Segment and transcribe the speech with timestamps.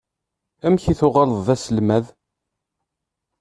[0.65, 2.05] Amek i tuɣaleḍ d aselmad?